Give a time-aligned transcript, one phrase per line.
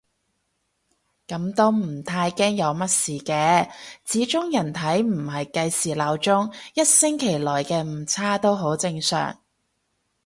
[1.27, 3.69] 噉都唔太驚有乜事嘅，
[4.03, 9.37] 始終人體唔係計時鬧鐘，一星期內嘅誤差都好正常